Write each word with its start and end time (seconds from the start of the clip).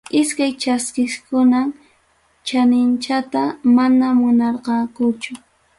Iskay 0.19 0.53
chaskiqkunam 0.61 1.69
chaninchata 2.47 3.41
mana 3.75 4.07
munarqakuchu. 4.19 5.33